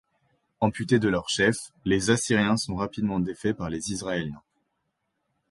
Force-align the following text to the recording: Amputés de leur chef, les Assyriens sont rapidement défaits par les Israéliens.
Amputés 0.61 0.97
de 0.97 1.09
leur 1.09 1.29
chef, 1.29 1.55
les 1.85 2.09
Assyriens 2.09 2.57
sont 2.57 2.73
rapidement 2.75 3.19
défaits 3.19 3.55
par 3.55 3.69
les 3.69 3.91
Israéliens. 3.91 4.41